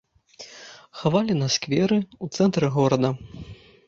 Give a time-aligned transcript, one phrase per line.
[1.01, 3.13] Хавалі на скверы, у цэнтры горада.